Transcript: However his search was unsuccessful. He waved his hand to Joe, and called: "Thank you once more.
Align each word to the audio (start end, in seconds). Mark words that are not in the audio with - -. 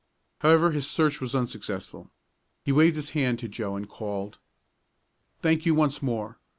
However 0.39 0.71
his 0.71 0.89
search 0.89 1.21
was 1.21 1.35
unsuccessful. 1.35 2.09
He 2.65 2.71
waved 2.71 2.95
his 2.95 3.11
hand 3.11 3.37
to 3.37 3.47
Joe, 3.47 3.75
and 3.75 3.87
called: 3.87 4.39
"Thank 5.43 5.63
you 5.63 5.75
once 5.75 6.01
more. 6.01 6.39